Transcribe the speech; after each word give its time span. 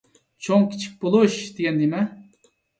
«چوڭدىن 0.45 0.71
كىچىك 0.77 0.95
بولۇش» 1.05 1.39
دېگەن 1.61 1.81
نېمە؟ 1.85 2.05